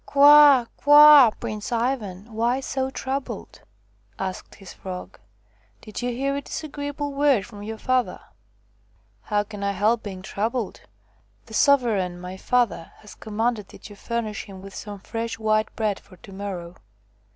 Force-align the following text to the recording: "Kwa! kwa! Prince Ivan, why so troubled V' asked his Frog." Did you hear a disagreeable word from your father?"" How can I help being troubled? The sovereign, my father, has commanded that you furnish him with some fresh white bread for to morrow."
"Kwa! 0.03 0.67
kwa! 0.77 1.29
Prince 1.39 1.71
Ivan, 1.71 2.33
why 2.33 2.59
so 2.59 2.89
troubled 2.89 3.59
V' 3.59 3.61
asked 4.17 4.55
his 4.55 4.73
Frog." 4.73 5.19
Did 5.83 6.01
you 6.01 6.09
hear 6.09 6.35
a 6.35 6.41
disagreeable 6.41 7.13
word 7.13 7.45
from 7.45 7.61
your 7.61 7.77
father?"" 7.77 8.19
How 9.29 9.43
can 9.43 9.63
I 9.63 9.73
help 9.73 10.01
being 10.01 10.23
troubled? 10.23 10.81
The 11.45 11.53
sovereign, 11.53 12.19
my 12.19 12.35
father, 12.35 12.91
has 12.95 13.13
commanded 13.13 13.67
that 13.67 13.91
you 13.91 13.95
furnish 13.95 14.45
him 14.45 14.63
with 14.63 14.73
some 14.73 14.97
fresh 15.01 15.37
white 15.37 15.71
bread 15.75 15.99
for 15.99 16.17
to 16.17 16.31
morrow." 16.33 16.77